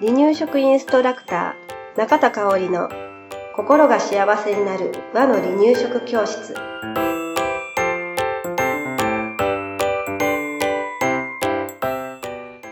[0.00, 2.88] 離乳食インストラクター中田香織の
[3.54, 6.54] 心が幸せになる和の離乳食教室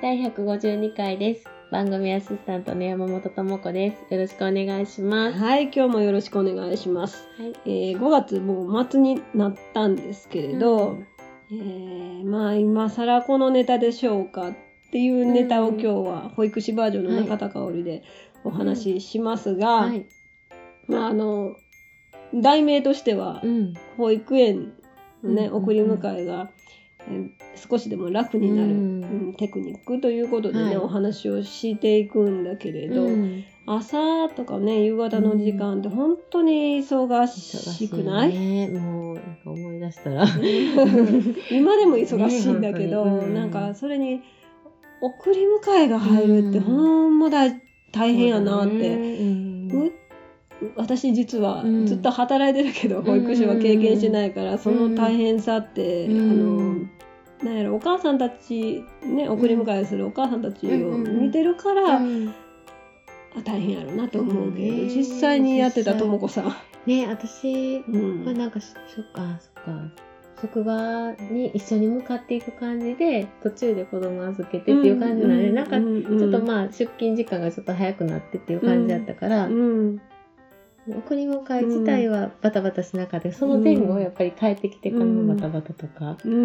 [0.00, 1.44] 第152回です。
[1.70, 4.12] 番組アシスタントの山本智子です。
[4.12, 5.38] よろしくお願いします。
[5.38, 7.28] はい、今日もよろしくお願いします。
[7.38, 7.52] はい。
[7.64, 11.06] えー5月もう末になったんですけれど、うん
[11.52, 14.54] えーまあ今更このネタでしょうかっ
[14.92, 18.02] ていうネタを今日は保育士バージョンの中田香織で
[18.44, 20.06] お話ししますが、はい。
[20.86, 21.54] まああの、
[22.34, 23.74] 題名としてはう、ん。
[23.96, 24.72] 保育園
[25.22, 26.50] のね、送り迎えが、
[27.08, 29.02] えー少しでも楽になる、うん。
[29.02, 30.76] うんテクニックということでね、はい。
[30.76, 33.44] お話をしていくんだけれど、うん。
[33.66, 38.68] 朝とかね夕方の時間って本当に忙しくない、ね。
[38.68, 39.20] もう、
[39.90, 40.24] したら。
[41.50, 44.22] 今でも忙しいんだけど、ねなんかそれに
[45.00, 46.64] 送り迎えが入るってうん。
[46.64, 47.44] ほんまだ
[47.92, 49.20] 大変やなって、
[50.76, 51.86] 私実はうん。
[51.86, 56.30] ずっと働いてるけど、保育士は経験してないから、その大変さって、うん。
[56.30, 62.00] あのなんやろお母さんたちね送り迎えするお母さんたちをうん見てるから、
[63.44, 64.88] 大変やろなと思うけど、うん。
[64.88, 66.54] 実際にやってたとも子さん。
[66.86, 69.38] ね、私うんはなんか、そっか、
[69.70, 70.10] か。
[70.40, 80.00] 職場に一緒に向かっていく感じで、途中で子供預けてっていう感じなんで、なんか、ちょっとまあ、出勤時間がちょっと早くなってっていう感じだったから、うん。
[80.88, 83.30] 送り迎え自体はバタバタしなかった。
[83.32, 86.32] その前後やっぱり帰ってきてからのバタバタとか、うん。
[86.32, 86.36] う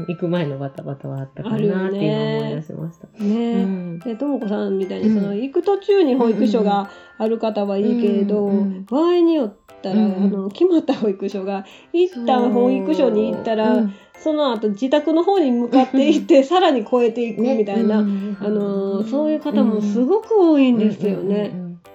[0.00, 0.06] ん。
[0.08, 3.22] 行く前のバタバタはあったかなって今思い出しました。
[3.22, 4.16] ね。
[4.16, 5.42] とも子さんみたいにその、うん。
[5.42, 8.84] 行く途中に保育所がある方はいいけれど、うんうん。
[8.86, 13.80] 場合によったら、うんあの決まった保育所が一旦保育所に行ったら、う。
[13.82, 13.94] ん。
[14.18, 18.36] その後自宅の方に向かっていって、さらに超えていくみたいな、ね。
[18.40, 21.52] あのそういう方もすごく多いんですよね。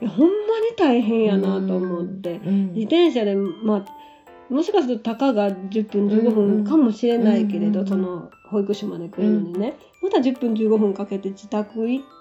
[0.00, 0.30] ほんまに
[0.76, 2.40] 大変やなと思って。
[2.44, 11.80] うん自転車で、まあ、もしかするとたかが10分15分かもしれないけれど、うんその保育所まで来るのにね、また10分15分かけて自宅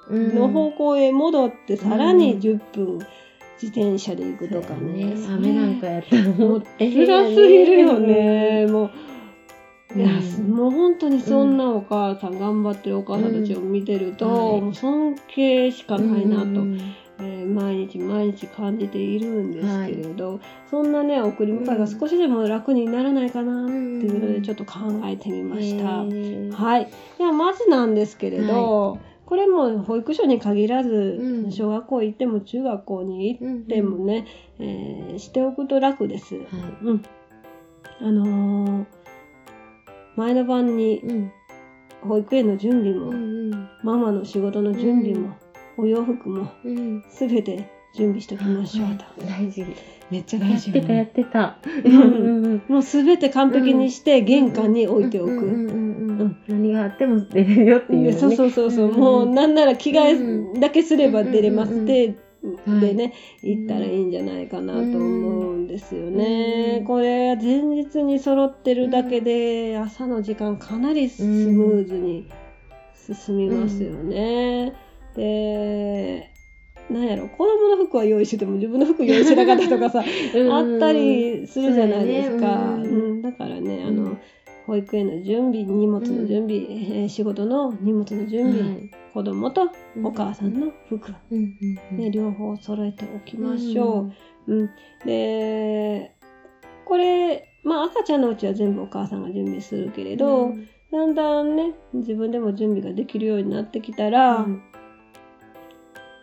[0.09, 0.35] うん。
[0.35, 2.99] の方向へ戻って、さらに10分
[3.61, 5.15] 自転車で行くとかね。
[5.27, 8.67] 雨なんかやったらももうう辛すぎるよね。
[8.67, 8.91] もう。
[9.93, 16.79] いやうんもう本当にそんなお母さん、頑張ってるお母さんたちを見てると、はいもう尊敬しかないなと、うん
[17.19, 20.39] えー毎日毎日感じているんですけれど、
[20.69, 26.05] そんなね送り迎えが少しでも楽にならないかなっていうのでちょっと考えてみました。
[26.55, 28.97] はい、ではまずなんですけれど、
[29.31, 31.51] これも保育所に限らず、うん。
[31.53, 34.25] 小学校行っても中学校に行ってもね、
[34.59, 36.35] えーしておくと楽です。
[36.35, 36.45] はい。
[36.83, 37.03] うん、
[38.01, 38.85] あのー
[40.17, 41.31] 前の晩にうん。
[42.01, 43.51] 保育園の準備も、うん
[43.85, 45.33] ママの仕事の準備も、
[45.77, 47.01] お洋服もうん。
[47.07, 49.25] すべて準備しときましょうと。
[49.25, 49.65] 大事。
[50.09, 51.11] めっちゃや大事よってたやっね。
[51.15, 51.57] てた。
[51.85, 55.31] うんうんもうすべて完璧にして玄関に置いておく。
[56.21, 58.11] うんうんうんうん何があっても出れるよっていうね。
[58.11, 62.15] でそうそうそうそう、うんもうなんなら着替えだけすれば出れますうんで、
[62.93, 66.77] ね行ったらいいんじゃないかなと思うんですよね。
[66.79, 72.27] うんこれ前日に揃ってるだけで朝の時間かなりスムーズに
[72.95, 74.73] 進みますよね。
[75.15, 76.31] で
[76.89, 80.03] なんやろ子供の服は用意してても自分の服用意してなかったとかさ
[80.35, 82.79] うんあったりするじゃないですか。
[82.83, 82.95] そうん。
[82.95, 83.21] うん。
[83.21, 84.17] だからね、あのうん、
[84.67, 89.69] 保育園の準備、荷物の準備、えー仕事の荷物の準備、はい子供と
[90.03, 91.97] お母さんの服、うんうんうん。
[91.97, 94.09] ね、両方揃えておきましょ
[94.47, 94.53] う。
[94.53, 94.69] うん
[95.05, 96.15] で、
[96.85, 100.67] これ、まあ赤ちゃんのうちは全部お母さんが準備するけれど、うん。
[100.91, 104.63] だんだんね、自分でも準備ができるようになってきたら、うん。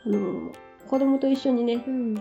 [0.06, 0.52] あの、
[0.88, 2.14] 子供と一緒にね、うん。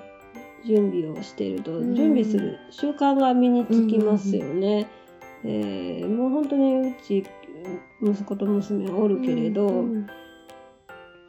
[0.65, 1.95] 準備をしていると、うん。
[1.95, 4.87] 準備する習慣が身につきますよね。
[5.47, 7.23] えーもう本当にうち
[8.03, 10.07] 息子と娘おるけれど、うん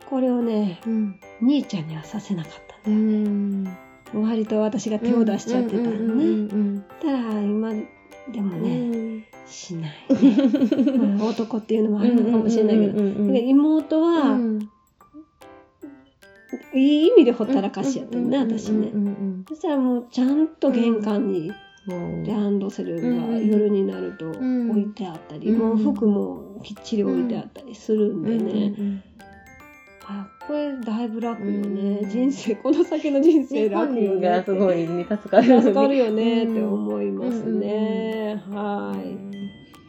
[0.09, 7.73] これをねうん兄ちゃんにはさせなかったうんだよ、ん割と私が手を出しちゃってたのね、うんうんたら今
[8.32, 14.71] でもうんね、しないね、まあ男っていうのもあるのかもしれないけど、妹は、うん。
[16.75, 21.55] いい意味でほったらかしやったよね、私ね、うんうんそしたらもうちゃんと玄関に、うん
[22.26, 24.70] ランドセルがうん夜になるとん。
[24.70, 25.58] 置いてあったり、うん。
[25.58, 29.02] もう服もきっちり置いてあったりするんでね、うん
[30.11, 32.08] あこれだいぶ楽よね、うん。
[32.08, 34.43] 人生この先の人生楽よね。
[34.43, 37.61] すごいね助かる助かるよねって思いますうん。
[37.61, 39.29] ね、はい。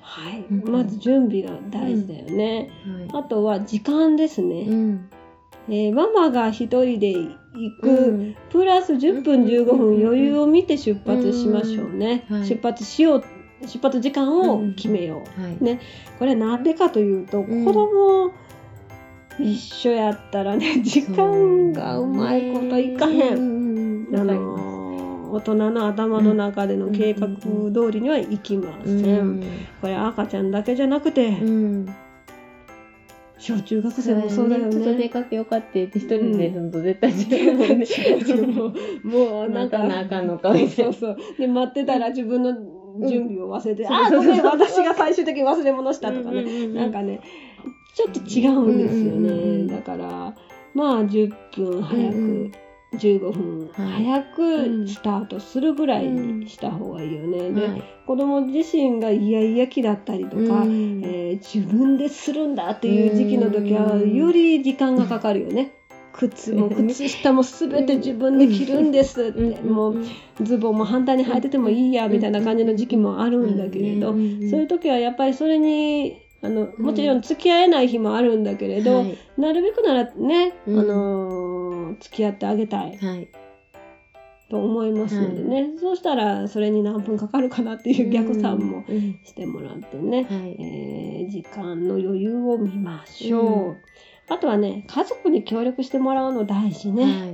[0.02, 2.70] はい、うんまず準備が大事だよね。
[3.12, 4.46] はあとは時間ですい。
[4.46, 5.00] ね。
[5.70, 5.74] うん。
[5.74, 7.38] えーママが一人で行
[7.82, 12.26] く、うんプラス10分うん15分余裕を見て出発しましょうね。
[12.30, 13.24] うんはい出発しよう
[13.66, 15.42] 出発時間を決めよう。
[15.42, 15.58] はい。
[15.64, 15.80] ね
[16.18, 18.32] これはなんでかというと、うん子供
[19.40, 24.12] 一緒やったらね時間がうまいこといかへん。
[24.12, 24.70] んあのー
[25.32, 29.44] 大人の頭の中での計画通りにはいきません。
[29.80, 31.96] これ赤ちゃんだけじゃなくて、うん。
[33.40, 35.10] 小中学生もそうだよちょっと出ね。
[35.10, 37.86] かけよかってって一人ですると絶対違うもんね。
[38.54, 40.94] もうもうなんかなあかんのかみたいな。
[40.94, 41.38] そうそう。
[41.38, 42.54] で待ってたら自分の
[43.08, 43.94] 準備を忘れて、うん。
[43.94, 47.22] あーごめん私が最終的に忘れ物したとかね、なんかね
[47.96, 50.36] ちょっと違うんですよね、だから
[50.74, 52.52] まあ10分早く、
[52.94, 53.70] 15分。
[53.74, 54.04] はい。
[54.04, 57.84] 早くスタートするぐらいにした方がいいよね、ではい。
[58.08, 61.02] 子供自身がイヤイヤ期だったりとか、うん。
[61.04, 65.72] えー自分でするんだっていう時期の時はうんより時間がかかるよね。
[66.12, 69.74] 靴も靴下も全て自分で着るんですって、うん。
[69.74, 70.04] もう
[70.42, 74.50] ズボンも反対に履いててもいいやみたいな感じの時期もあるんだけれど、うん。
[74.50, 77.22] そういう時はやっぱりそれにあのもちろん。
[77.22, 79.18] 付き合えない日もあるんだけれど、はい。
[79.38, 80.80] なるべくならね、うん。
[80.80, 81.59] あのー
[82.00, 82.98] 付き合ってあげたい。
[82.98, 83.28] はい。
[84.50, 89.20] と思いますのでね、そうしたらそれに何分かかるかなっていう逆算もうん。
[89.24, 90.56] してもらってね、はい。
[90.60, 93.78] えー時間の余裕を見ましょう、うん。
[94.30, 97.34] あとはね家族に協力してもらうの大事ね、はい。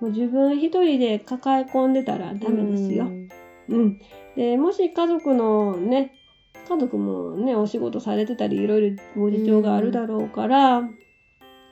[0.00, 3.28] もう自分一人で抱え込んでたらダメですよ、うん。
[3.68, 4.00] うん、
[4.36, 6.12] でもし家族のね
[6.68, 10.82] 家族もねお仕事されてたりいろいろご事情があるだろうから、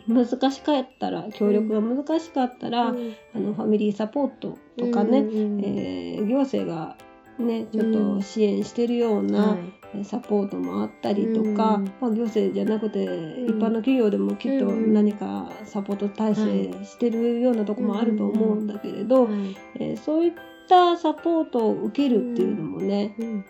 [0.08, 3.14] 難しかったら協力が難しかったら、うん。
[3.34, 6.96] あのファミリーサポートとかね、うんえー行政が
[7.38, 10.04] ねちょっと支援してるような、はい。
[10.04, 13.46] サポートもあったりとか、うんまあ、行政じゃなくて、ん。
[13.46, 19.56] 一般の企業でもきっとうん何かサポート体制してるようなとこもあると思うんだけれど、はい。
[19.80, 20.32] えーそういっ
[20.68, 23.44] たサポートを受けるっていうのもね、うん。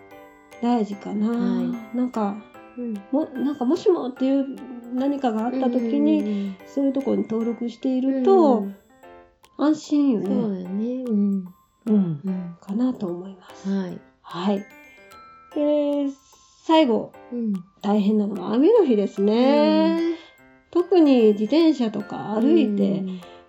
[0.63, 2.37] 大事かな、はなんか
[2.79, 2.95] うん。
[3.13, 4.47] もなんかもしもっていう
[4.93, 8.77] 何かがあった時に、うんそういうところに登録していると、うん
[9.59, 10.87] 安心よそうね、だね。
[11.05, 11.45] うん。
[11.87, 13.69] うん、うんかなと思います。
[13.69, 14.01] はい。
[14.23, 14.59] はい。
[15.55, 16.11] で
[16.65, 17.53] 最後うん。
[17.83, 20.17] 大変なのは雨の日ですね。
[20.71, 22.83] 特に自転車とか歩いて、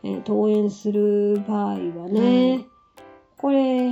[0.03, 1.75] えー登園する場合は
[2.09, 2.65] ね、はい
[3.38, 3.91] これ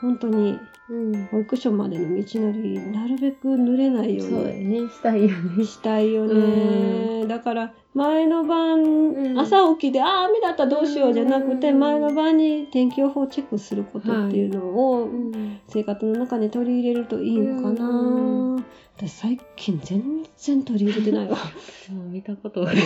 [0.00, 0.58] 本当に
[0.90, 1.26] うん。
[1.26, 4.88] 保育所までの道のりなるべく濡れないようにね。
[4.88, 5.64] したいよね。
[5.64, 15.60] したいよね、だから前の晩、うん朝起きてああ雨だったらどうしようじゃなくて、うん前の晩に天気予報をチェックすることっていうのをうん。
[15.68, 18.53] 生活の中に取り入れるといいのかな、うん
[18.96, 21.36] 私最近全然取り入れてないわ。
[21.90, 22.64] もう見たこと。
[22.64, 22.84] がない。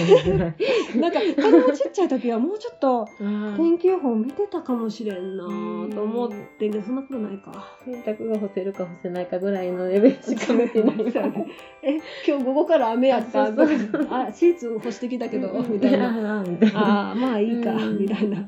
[0.97, 7.53] なんか子供ちっちゃい時はもうちょっとあ天気予報見てたかもしれんなと思ってんけどそんなことないか。
[7.85, 10.97] 洗濯が干せるか干せないかぐらいのレベルしか見てない。
[10.97, 11.47] そうね
[11.83, 13.45] え今日午後から雨やった。
[13.45, 13.51] あ
[14.33, 16.41] シーツ干してきたけどみたいな。
[16.75, 17.99] ああまあいいかうん。
[17.99, 18.47] みたいな。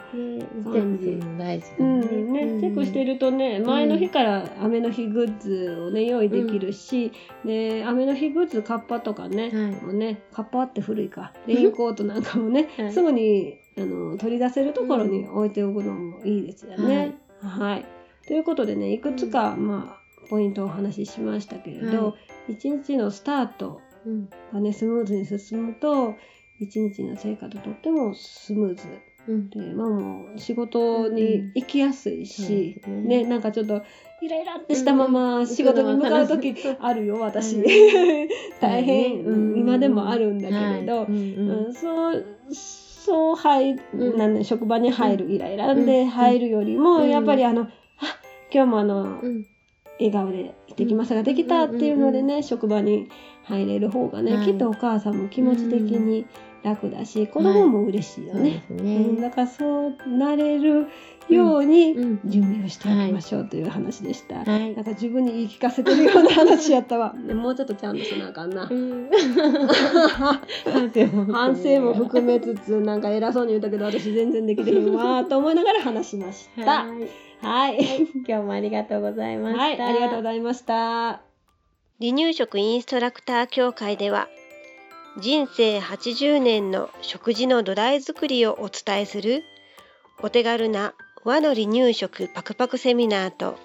[0.64, 1.86] ね、全部も大事だうね。
[1.86, 2.32] ん。
[2.32, 7.12] ね、チェックしてるとね前の日から雨の日グッズをね用意できるし、
[7.44, 9.52] で雨の日グッズカッパとかね、はい。
[9.82, 11.32] もうねカッパって古いか。
[11.46, 12.92] レインコートなんかもね、 はい。
[12.92, 17.14] すぐにあの取り出せるところに置いておくのもいいですよね。
[17.40, 17.84] はい、
[18.26, 22.14] ということでねいくつか、まあ、ポイントをお話ししましたけれど、は
[22.48, 24.28] 一日のスタートうん。
[24.52, 26.14] がねスムーズに進むと
[26.58, 28.82] 一日の生活とってもスムーズ。
[28.86, 28.98] うん。
[29.50, 33.24] でまあもう仕事に行きやすいし、うんね。
[33.24, 33.82] なんかちょっと
[34.20, 37.64] イライラってしたまま仕事に向かう時あるよ私、うん。
[38.60, 41.06] 大変、うん今でもあるんだけれど、はい。
[41.06, 41.74] うんうんうん。
[41.74, 47.66] そうそう入うんなんだ職場に入るイライラで入るよりも、うんやっぱりあのあ
[48.52, 49.46] 今日もあの、うん。
[50.00, 53.10] 笑顔で行ってきましたができたっていうのでね、職場に
[53.44, 54.46] 入れる方がね、はい。
[54.46, 56.24] きっとお母さんも気持ち的に
[56.62, 58.50] 楽だし、子供も嬉しいよね。
[58.50, 59.20] ですうん、ね。
[59.20, 60.86] だからそうなれる
[61.28, 64.36] ようにうん準備をしておきましょうという話でした。
[64.36, 64.84] はいなん。
[64.84, 67.14] か自分に言い聞かせてるような話やったわ。
[67.18, 68.74] ねもうちょっとちゃんとしなあかんなう。
[68.74, 69.08] ん。
[70.64, 71.32] 反省も。
[71.32, 76.84] 反省も含めつつなんか偉そうに言ったけど私全然できてへんわと思いながら話しました。
[76.84, 77.08] はい。
[77.42, 77.78] はい。
[78.28, 79.62] 今日もありがとうございました。
[79.62, 81.20] はい、ありがとうございました。
[82.02, 84.28] 離乳食インストラクター協会では
[85.20, 89.44] 人生80年の食事の土台作りをお伝えする
[90.22, 93.58] お手軽な和の離乳食パクパクセミナーと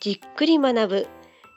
[0.00, 1.06] じっくり学ぶ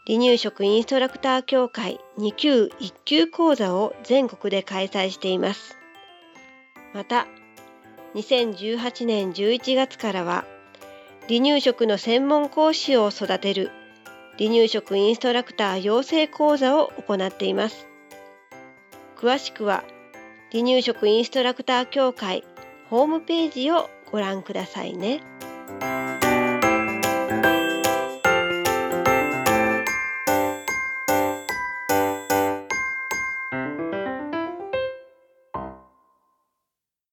[0.07, 5.77] 離乳食インストラクター協会2級1級講座を全国で開催しています。
[6.95, 7.27] また
[8.15, 10.45] 2018年11月からは
[11.27, 13.69] 離乳食の専門講師を育てる
[14.39, 17.90] 離乳食インストラクター養成講座を行っています。
[19.21, 19.83] 詳しくは
[20.51, 22.43] 離乳食インストラクター協会
[22.89, 25.21] ホームページをご覧くださいね。